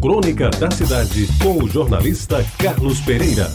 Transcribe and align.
Crônica 0.00 0.48
da 0.50 0.70
Cidade, 0.70 1.26
com 1.42 1.64
o 1.64 1.68
jornalista 1.68 2.36
Carlos 2.56 3.00
Pereira. 3.00 3.48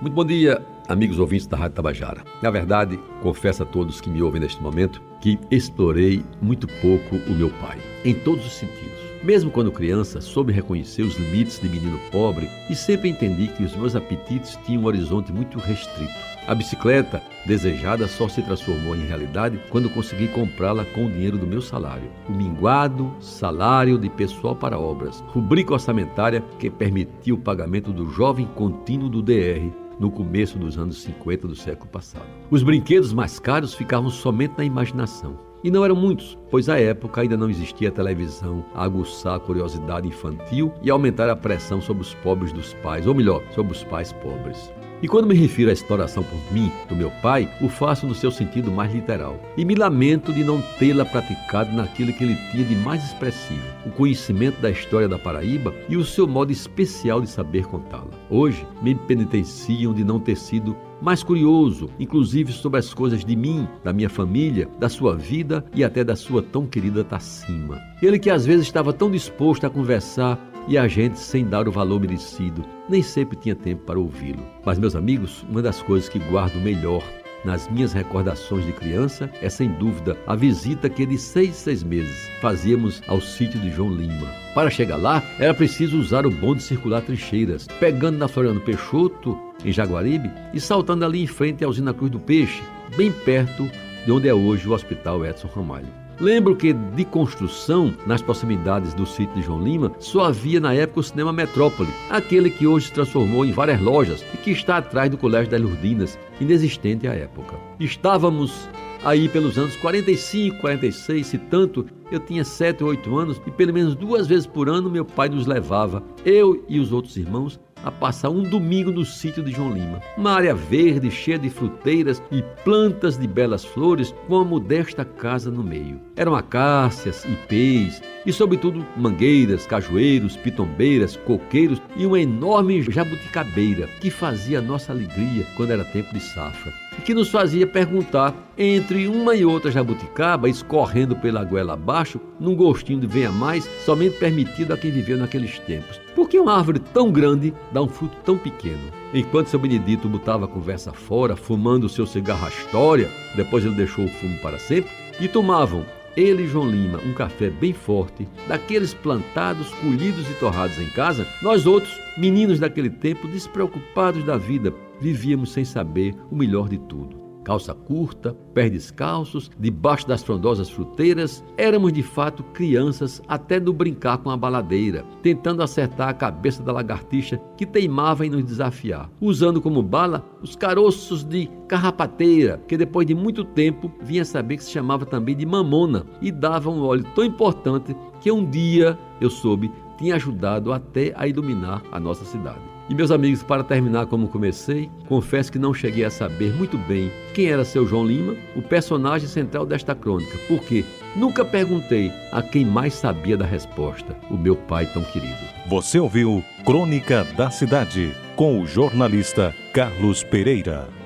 Muito 0.00 0.14
bom 0.14 0.24
dia, 0.24 0.64
amigos 0.86 1.18
ouvintes 1.18 1.48
da 1.48 1.56
Rádio 1.56 1.74
Tabajara. 1.74 2.22
Na 2.40 2.48
verdade, 2.48 3.00
confesso 3.20 3.64
a 3.64 3.66
todos 3.66 4.00
que 4.00 4.08
me 4.08 4.22
ouvem 4.22 4.40
neste 4.40 4.62
momento 4.62 5.02
que 5.20 5.40
explorei 5.50 6.24
muito 6.40 6.68
pouco 6.80 7.16
o 7.16 7.34
meu 7.34 7.50
pai, 7.50 7.78
em 8.04 8.14
todos 8.14 8.46
os 8.46 8.52
sentidos. 8.52 9.12
Mesmo 9.22 9.52
quando 9.52 9.70
criança, 9.70 10.20
soube 10.20 10.52
reconhecer 10.52 11.02
os 11.02 11.16
limites 11.16 11.60
de 11.60 11.68
menino 11.68 11.98
pobre 12.10 12.50
e 12.68 12.74
sempre 12.74 13.08
entendi 13.08 13.46
que 13.46 13.62
os 13.62 13.76
meus 13.76 13.94
apetites 13.94 14.58
tinham 14.66 14.82
um 14.82 14.86
horizonte 14.86 15.32
muito 15.32 15.60
restrito. 15.60 16.12
A 16.48 16.56
bicicleta 16.56 17.22
desejada 17.46 18.08
só 18.08 18.28
se 18.28 18.42
transformou 18.42 18.96
em 18.96 19.06
realidade 19.06 19.60
quando 19.70 19.88
consegui 19.88 20.26
comprá-la 20.26 20.84
com 20.86 21.06
o 21.06 21.10
dinheiro 21.10 21.38
do 21.38 21.46
meu 21.46 21.62
salário. 21.62 22.10
O 22.28 22.32
minguado 22.32 23.14
salário 23.20 23.96
de 23.96 24.10
pessoal 24.10 24.56
para 24.56 24.76
obras, 24.76 25.22
rubrica 25.28 25.72
orçamentária 25.72 26.42
que 26.58 26.68
permitia 26.68 27.32
o 27.32 27.38
pagamento 27.38 27.92
do 27.92 28.10
jovem 28.10 28.46
contínuo 28.56 29.08
do 29.08 29.22
DR 29.22 29.70
no 30.00 30.10
começo 30.10 30.58
dos 30.58 30.76
anos 30.76 31.00
50 31.02 31.46
do 31.46 31.54
século 31.54 31.88
passado. 31.88 32.26
Os 32.50 32.64
brinquedos 32.64 33.12
mais 33.12 33.38
caros 33.38 33.72
ficavam 33.72 34.10
somente 34.10 34.54
na 34.58 34.64
imaginação. 34.64 35.51
E 35.64 35.70
não 35.70 35.84
eram 35.84 35.94
muitos, 35.94 36.36
pois 36.50 36.68
à 36.68 36.78
época 36.78 37.20
ainda 37.20 37.36
não 37.36 37.48
existia 37.48 37.90
televisão 37.90 38.64
a 38.74 38.82
aguçar 38.82 39.36
a 39.36 39.40
curiosidade 39.40 40.08
infantil 40.08 40.72
e 40.82 40.90
aumentar 40.90 41.30
a 41.30 41.36
pressão 41.36 41.80
sobre 41.80 42.02
os 42.02 42.14
pobres 42.14 42.52
dos 42.52 42.74
pais, 42.74 43.06
ou 43.06 43.14
melhor, 43.14 43.42
sobre 43.52 43.72
os 43.72 43.84
pais 43.84 44.12
pobres. 44.12 44.72
E 45.02 45.08
quando 45.08 45.26
me 45.26 45.34
refiro 45.34 45.68
à 45.68 45.72
exploração 45.72 46.22
por 46.22 46.52
mim, 46.52 46.70
do 46.88 46.94
meu 46.94 47.10
pai, 47.20 47.48
o 47.60 47.68
faço 47.68 48.06
no 48.06 48.14
seu 48.14 48.30
sentido 48.30 48.70
mais 48.70 48.94
literal. 48.94 49.36
E 49.56 49.64
me 49.64 49.74
lamento 49.74 50.32
de 50.32 50.44
não 50.44 50.62
tê-la 50.78 51.04
praticado 51.04 51.74
naquilo 51.74 52.12
que 52.12 52.22
ele 52.22 52.36
tinha 52.52 52.64
de 52.64 52.76
mais 52.76 53.04
expressivo, 53.04 53.60
o 53.84 53.90
conhecimento 53.90 54.60
da 54.60 54.70
história 54.70 55.08
da 55.08 55.18
Paraíba 55.18 55.74
e 55.88 55.96
o 55.96 56.04
seu 56.04 56.28
modo 56.28 56.52
especial 56.52 57.20
de 57.20 57.28
saber 57.28 57.66
contá-la. 57.66 58.10
Hoje, 58.30 58.64
me 58.80 58.94
penitenciam 58.94 59.92
de 59.92 60.04
não 60.04 60.20
ter 60.20 60.36
sido 60.36 60.76
mais 61.00 61.24
curioso, 61.24 61.90
inclusive 61.98 62.52
sobre 62.52 62.78
as 62.78 62.94
coisas 62.94 63.24
de 63.24 63.34
mim, 63.34 63.66
da 63.82 63.92
minha 63.92 64.08
família, 64.08 64.68
da 64.78 64.88
sua 64.88 65.16
vida 65.16 65.64
e 65.74 65.82
até 65.82 66.04
da 66.04 66.14
sua 66.14 66.40
tão 66.40 66.64
querida 66.64 67.02
Tacima. 67.02 67.80
Ele 68.00 68.20
que 68.20 68.30
às 68.30 68.46
vezes 68.46 68.66
estava 68.66 68.92
tão 68.92 69.10
disposto 69.10 69.66
a 69.66 69.70
conversar 69.70 70.38
e 70.68 70.78
a 70.78 70.86
gente, 70.88 71.18
sem 71.18 71.44
dar 71.44 71.68
o 71.68 71.72
valor 71.72 72.00
merecido, 72.00 72.64
nem 72.88 73.02
sempre 73.02 73.36
tinha 73.36 73.54
tempo 73.54 73.84
para 73.84 73.98
ouvi-lo. 73.98 74.44
Mas, 74.64 74.78
meus 74.78 74.94
amigos, 74.94 75.44
uma 75.48 75.62
das 75.62 75.82
coisas 75.82 76.08
que 76.08 76.18
guardo 76.18 76.60
melhor 76.60 77.02
nas 77.44 77.68
minhas 77.68 77.92
recordações 77.92 78.64
de 78.64 78.72
criança 78.72 79.30
é 79.40 79.48
sem 79.48 79.68
dúvida 79.72 80.16
a 80.26 80.36
visita 80.36 80.88
que 80.88 81.04
de 81.04 81.18
seis 81.18 81.56
seis 81.56 81.82
meses 81.82 82.30
fazíamos 82.40 83.02
ao 83.08 83.20
sítio 83.20 83.58
de 83.60 83.70
João 83.70 83.92
Lima. 83.92 84.28
Para 84.54 84.70
chegar 84.70 84.96
lá, 84.96 85.22
era 85.38 85.54
preciso 85.54 85.98
usar 85.98 86.26
o 86.26 86.30
bonde 86.30 86.62
circular 86.62 87.02
trincheiras, 87.02 87.66
pegando 87.80 88.18
na 88.18 88.28
Floriano 88.28 88.60
Peixoto, 88.60 89.38
em 89.64 89.72
Jaguaribe, 89.72 90.30
e 90.52 90.60
saltando 90.60 91.04
ali 91.04 91.22
em 91.22 91.26
frente 91.26 91.64
à 91.64 91.68
usina 91.68 91.94
Cruz 91.94 92.10
do 92.10 92.20
Peixe, 92.20 92.62
bem 92.96 93.10
perto 93.10 93.68
de 94.04 94.12
onde 94.12 94.28
é 94.28 94.34
hoje 94.34 94.68
o 94.68 94.72
Hospital 94.72 95.24
Edson 95.24 95.48
Ramalho. 95.48 96.01
Lembro 96.20 96.54
que 96.54 96.72
de 96.72 97.04
construção, 97.04 97.92
nas 98.06 98.22
proximidades 98.22 98.94
do 98.94 99.06
sítio 99.06 99.34
de 99.34 99.42
João 99.42 99.62
Lima, 99.62 99.92
só 99.98 100.24
havia 100.24 100.60
na 100.60 100.74
época 100.74 101.00
o 101.00 101.02
Cinema 101.02 101.32
Metrópole, 101.32 101.88
aquele 102.10 102.50
que 102.50 102.66
hoje 102.66 102.86
se 102.86 102.92
transformou 102.92 103.44
em 103.44 103.52
várias 103.52 103.80
lojas 103.80 104.24
e 104.32 104.36
que 104.36 104.50
está 104.50 104.76
atrás 104.76 105.10
do 105.10 105.18
Colégio 105.18 105.50
das 105.50 105.60
Lourdinas, 105.60 106.18
inexistente 106.40 107.08
à 107.08 107.14
época. 107.14 107.56
Estávamos 107.80 108.68
aí 109.04 109.28
pelos 109.28 109.58
anos 109.58 109.74
45, 109.76 110.58
46, 110.60 111.26
se 111.26 111.38
tanto, 111.38 111.86
eu 112.10 112.20
tinha 112.20 112.44
7 112.44 112.84
ou 112.84 112.90
8 112.90 113.18
anos 113.18 113.42
e 113.46 113.50
pelo 113.50 113.72
menos 113.72 113.94
duas 113.94 114.26
vezes 114.26 114.46
por 114.46 114.68
ano 114.68 114.90
meu 114.90 115.04
pai 115.04 115.28
nos 115.28 115.46
levava, 115.46 116.02
eu 116.24 116.64
e 116.68 116.78
os 116.78 116.92
outros 116.92 117.16
irmãos, 117.16 117.58
a 117.82 117.90
passar 117.90 118.30
um 118.30 118.42
domingo 118.42 118.90
no 118.90 119.04
sítio 119.04 119.42
de 119.42 119.52
João 119.52 119.72
Lima. 119.72 120.00
Uma 120.16 120.32
área 120.32 120.54
verde, 120.54 121.10
cheia 121.10 121.38
de 121.38 121.50
fruteiras 121.50 122.22
e 122.30 122.42
plantas 122.64 123.16
de 123.18 123.26
belas 123.26 123.64
flores, 123.64 124.14
com 124.26 124.36
uma 124.36 124.44
modesta 124.44 125.04
casa 125.04 125.50
no 125.50 125.62
meio. 125.62 126.00
Eram 126.16 126.34
acácias, 126.34 127.24
ipês 127.24 128.02
e, 128.24 128.32
sobretudo, 128.32 128.86
mangueiras, 128.96 129.66
cajueiros, 129.66 130.36
pitombeiras, 130.36 131.16
coqueiros 131.16 131.80
e 131.96 132.06
uma 132.06 132.20
enorme 132.20 132.82
jabuticabeira 132.82 133.86
que 134.00 134.10
fazia 134.10 134.58
a 134.58 134.62
nossa 134.62 134.92
alegria 134.92 135.46
quando 135.56 135.72
era 135.72 135.84
tempo 135.84 136.12
de 136.12 136.20
safra 136.20 136.72
e 136.98 137.02
que 137.02 137.14
nos 137.14 137.28
fazia 137.28 137.66
perguntar 137.66 138.34
entre 138.56 139.08
uma 139.08 139.34
e 139.34 139.44
outra 139.44 139.70
jabuticaba 139.70 140.48
escorrendo 140.48 141.16
pela 141.16 141.44
goela 141.44 141.74
abaixo, 141.74 142.20
num 142.38 142.54
gostinho 142.54 143.00
de 143.00 143.06
venha 143.06 143.30
mais, 143.30 143.68
somente 143.84 144.18
permitido 144.18 144.72
a 144.72 144.76
quem 144.76 144.90
viveu 144.90 145.16
naqueles 145.16 145.58
tempos. 145.60 146.00
Por 146.22 146.28
que 146.28 146.38
uma 146.38 146.56
árvore 146.56 146.78
tão 146.78 147.10
grande 147.10 147.52
dá 147.72 147.82
um 147.82 147.88
fruto 147.88 148.16
tão 148.24 148.38
pequeno? 148.38 148.92
Enquanto 149.12 149.48
seu 149.48 149.58
Benedito 149.58 150.08
botava 150.08 150.44
a 150.44 150.48
conversa 150.48 150.92
fora, 150.92 151.34
fumando 151.34 151.88
seu 151.88 152.06
cigarro 152.06 152.46
Astória, 152.46 153.10
depois 153.34 153.64
ele 153.64 153.74
deixou 153.74 154.04
o 154.04 154.08
fumo 154.08 154.38
para 154.40 154.56
sempre, 154.56 154.88
e 155.18 155.26
tomavam 155.26 155.84
ele 156.16 156.44
e 156.44 156.46
João 156.46 156.70
Lima, 156.70 157.00
um 157.04 157.12
café 157.12 157.50
bem 157.50 157.72
forte, 157.72 158.28
daqueles 158.46 158.94
plantados, 158.94 159.68
colhidos 159.80 160.30
e 160.30 160.34
torrados 160.34 160.78
em 160.78 160.88
casa, 160.90 161.26
nós 161.42 161.66
outros, 161.66 161.92
meninos 162.16 162.60
daquele 162.60 162.88
tempo, 162.88 163.26
despreocupados 163.26 164.22
da 164.22 164.36
vida, 164.36 164.72
vivíamos 165.00 165.50
sem 165.50 165.64
saber 165.64 166.14
o 166.30 166.36
melhor 166.36 166.68
de 166.68 166.78
tudo 166.78 167.21
calça 167.44 167.74
curta, 167.74 168.36
pés 168.54 168.70
descalços, 168.70 169.50
debaixo 169.58 170.06
das 170.06 170.22
frondosas 170.22 170.70
fruteiras, 170.70 171.44
éramos 171.56 171.92
de 171.92 172.02
fato 172.02 172.42
crianças 172.54 173.22
até 173.28 173.58
no 173.58 173.72
brincar 173.72 174.18
com 174.18 174.30
a 174.30 174.36
baladeira, 174.36 175.04
tentando 175.22 175.62
acertar 175.62 176.08
a 176.08 176.14
cabeça 176.14 176.62
da 176.62 176.72
lagartixa 176.72 177.40
que 177.56 177.66
teimava 177.66 178.26
em 178.26 178.30
nos 178.30 178.44
desafiar, 178.44 179.10
usando 179.20 179.60
como 179.60 179.82
bala 179.82 180.24
os 180.42 180.56
caroços 180.56 181.24
de 181.24 181.48
carrapateira, 181.68 182.62
que 182.68 182.76
depois 182.76 183.06
de 183.06 183.14
muito 183.14 183.44
tempo 183.44 183.90
vinha 184.02 184.24
saber 184.24 184.56
que 184.56 184.64
se 184.64 184.70
chamava 184.70 185.06
também 185.06 185.36
de 185.36 185.46
mamona 185.46 186.04
e 186.20 186.30
dava 186.30 186.70
um 186.70 186.82
óleo 186.82 187.04
tão 187.14 187.24
importante 187.24 187.96
que 188.20 188.30
um 188.30 188.48
dia 188.48 188.98
eu 189.20 189.30
soube 189.30 189.70
tinha 190.02 190.16
ajudado 190.16 190.72
até 190.72 191.12
a 191.14 191.28
iluminar 191.28 191.80
a 191.92 192.00
nossa 192.00 192.24
cidade. 192.24 192.58
E 192.88 192.94
meus 192.94 193.12
amigos, 193.12 193.44
para 193.44 193.62
terminar 193.62 194.06
como 194.06 194.26
comecei, 194.26 194.90
confesso 195.06 195.52
que 195.52 195.60
não 195.60 195.72
cheguei 195.72 196.04
a 196.04 196.10
saber 196.10 196.52
muito 196.52 196.76
bem 196.76 197.10
quem 197.32 197.46
era 197.46 197.64
seu 197.64 197.86
João 197.86 198.04
Lima, 198.04 198.34
o 198.56 198.60
personagem 198.60 199.28
central 199.28 199.64
desta 199.64 199.94
crônica, 199.94 200.36
porque 200.48 200.84
nunca 201.14 201.44
perguntei 201.44 202.10
a 202.32 202.42
quem 202.42 202.64
mais 202.64 202.94
sabia 202.94 203.36
da 203.36 203.46
resposta, 203.46 204.16
o 204.28 204.36
meu 204.36 204.56
pai 204.56 204.86
tão 204.86 205.04
querido. 205.04 205.38
Você 205.68 206.00
ouviu 206.00 206.42
Crônica 206.66 207.24
da 207.36 207.48
Cidade 207.48 208.12
com 208.34 208.60
o 208.60 208.66
jornalista 208.66 209.54
Carlos 209.72 210.24
Pereira. 210.24 211.01